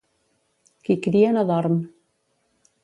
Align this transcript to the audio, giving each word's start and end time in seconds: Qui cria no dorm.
Qui 0.87 0.95
cria 1.09 1.37
no 1.37 1.45
dorm. 1.53 1.81